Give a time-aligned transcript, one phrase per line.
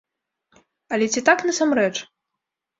[0.97, 1.95] Але ці так насамрэч?